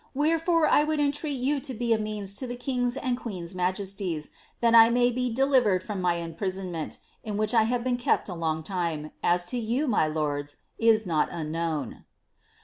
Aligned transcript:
Wherefore 0.15 0.65
I 0.65 0.83
would 0.83 0.99
entreat 0.99 1.37
you 1.39 1.59
to 1.59 1.75
be 1.75 1.93
a 1.93 1.99
means 1.99 2.33
to 2.41 2.47
the 2.47 2.55
king's 2.55 2.97
and 2.97 3.15
queen's 3.15 3.53
majesties, 3.53 4.31
that 4.59 4.73
1 4.73 4.91
may 4.91 5.11
be 5.11 5.31
de 5.31 5.43
iirered 5.43 5.83
from 5.83 6.01
my 6.01 6.15
imprisonment, 6.15 6.97
in 7.23 7.37
which 7.37 7.53
1 7.53 7.67
have 7.67 7.83
been 7.83 7.97
kept 7.97 8.27
a 8.27 8.33
long 8.33 8.63
time, 8.63 9.11
IS 9.23 9.45
to 9.45 9.59
yon, 9.59 9.91
my 9.91 10.07
lords, 10.07 10.57
is 10.79 11.05
not 11.05 11.29
unknown." 11.31 12.05